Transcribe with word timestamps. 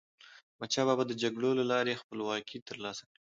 احمدشاه 0.53 0.85
بابا 0.87 1.03
د 1.07 1.13
جګړو 1.21 1.49
له 1.59 1.65
لارې 1.71 1.99
خپلواکي 2.01 2.57
تر 2.67 2.75
لاسه 2.85 3.03
کړه. 3.09 3.19